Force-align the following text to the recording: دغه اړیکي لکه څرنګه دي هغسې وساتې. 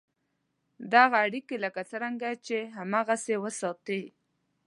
دغه 0.93 1.15
اړیکي 1.25 1.55
لکه 1.65 1.81
څرنګه 1.91 2.29
دي 2.45 2.59
هغسې 2.95 3.35
وساتې. 3.43 4.01